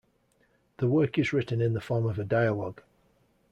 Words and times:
The 0.77 0.87
work 0.87 1.19
is 1.19 1.31
written 1.31 1.61
in 1.61 1.73
the 1.73 1.79
form 1.79 2.07
of 2.07 2.17
a 2.17 2.23
dialogue. 2.23 2.81